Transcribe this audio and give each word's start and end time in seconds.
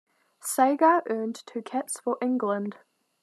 Sagar 0.41 1.03
earned 1.11 1.43
two 1.45 1.61
caps 1.61 1.99
for 1.99 2.17
England. 2.23 2.75